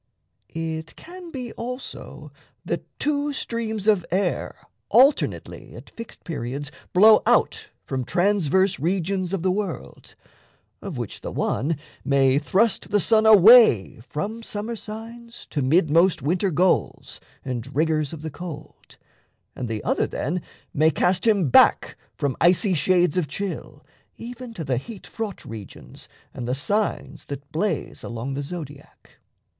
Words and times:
It 0.55 0.95
can 0.95 1.29
be 1.29 1.51
also 1.51 2.31
that 2.65 2.87
two 2.97 3.33
streams 3.33 3.85
of 3.87 4.03
air 4.09 4.57
Alternately 4.89 5.75
at 5.75 5.91
fixed 5.91 6.23
periods 6.23 6.71
Blow 6.91 7.21
out 7.27 7.69
from 7.85 8.03
transverse 8.03 8.79
regions 8.79 9.31
of 9.31 9.43
the 9.43 9.51
world, 9.51 10.15
Of 10.81 10.97
which 10.97 11.21
the 11.21 11.29
one 11.31 11.77
may 12.03 12.39
thrust 12.39 12.89
the 12.89 12.99
sun 12.99 13.27
away 13.27 13.99
From 13.99 14.41
summer 14.41 14.75
signs 14.75 15.45
to 15.51 15.61
mid 15.61 15.91
most 15.91 16.23
winter 16.23 16.49
goals 16.49 17.19
And 17.45 17.75
rigors 17.75 18.11
of 18.11 18.23
the 18.23 18.31
cold, 18.31 18.97
and 19.55 19.67
the 19.67 19.83
other 19.83 20.07
then 20.07 20.41
May 20.73 20.89
cast 20.89 21.27
him 21.27 21.49
back 21.51 21.95
from 22.15 22.35
icy 22.41 22.73
shades 22.73 23.17
of 23.17 23.27
chill 23.27 23.85
Even 24.17 24.51
to 24.55 24.63
the 24.65 24.77
heat 24.77 25.05
fraught 25.05 25.45
regions 25.45 26.09
and 26.33 26.47
the 26.47 26.55
signs 26.55 27.25
That 27.25 27.51
blaze 27.51 28.03
along 28.03 28.33
the 28.33 28.41
Zodiac. 28.41 29.17